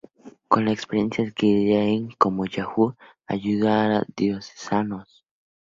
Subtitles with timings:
[0.47, 2.95] Con la experiencia adquirida en Comayagua
[3.27, 5.23] ayudó a los diocesanos.